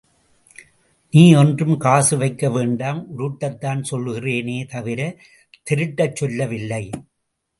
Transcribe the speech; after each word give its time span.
நீ 1.09 1.35
ஒன்றும் 1.35 1.75
காசுவைக்க 1.79 2.51
வேண்டாம் 2.51 3.19
உருட்டத்தான் 3.19 3.83
சொல்கிறேனே 3.91 4.57
தவிரத் 4.73 5.17
தெருட்டச் 5.69 6.15
சொல்லவில்லை. 6.15 6.89